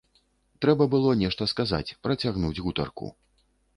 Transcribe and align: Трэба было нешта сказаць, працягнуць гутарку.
Трэба 0.65 0.87
было 0.93 1.11
нешта 1.23 1.47
сказаць, 1.53 1.95
працягнуць 2.07 2.59
гутарку. 2.69 3.15